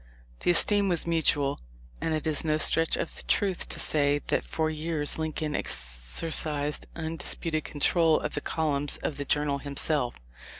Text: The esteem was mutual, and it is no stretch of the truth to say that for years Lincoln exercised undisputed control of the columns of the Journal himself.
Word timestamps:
The 0.39 0.49
esteem 0.49 0.89
was 0.89 1.05
mutual, 1.05 1.59
and 2.01 2.15
it 2.15 2.25
is 2.25 2.43
no 2.43 2.57
stretch 2.57 2.97
of 2.97 3.15
the 3.15 3.21
truth 3.21 3.69
to 3.69 3.79
say 3.79 4.17
that 4.29 4.43
for 4.43 4.67
years 4.71 5.19
Lincoln 5.19 5.55
exercised 5.55 6.87
undisputed 6.95 7.63
control 7.65 8.19
of 8.19 8.33
the 8.33 8.41
columns 8.41 8.97
of 9.03 9.17
the 9.17 9.25
Journal 9.25 9.59
himself. 9.59 10.15